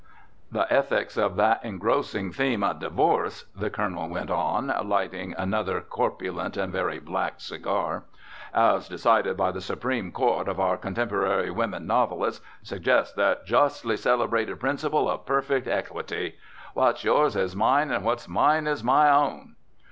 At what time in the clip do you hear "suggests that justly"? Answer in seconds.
12.63-13.95